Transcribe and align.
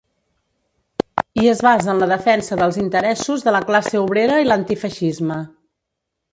I 1.41 1.49
es 1.51 1.61
basa 1.67 1.91
en 1.93 2.01
la 2.05 2.07
defensa 2.13 2.59
dels 2.63 2.81
interessos 2.85 3.47
de 3.49 3.55
la 3.59 3.63
classe 3.69 4.03
obrera 4.03 4.43
i 4.47 4.51
l'antifeixisme. 4.51 5.43